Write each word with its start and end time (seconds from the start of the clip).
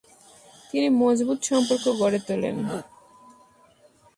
তিনি 0.69 0.87
মজবুত 1.01 1.39
সম্পর্ক 1.49 1.85
গড়ে 2.01 2.19
তোলেন। 2.27 2.57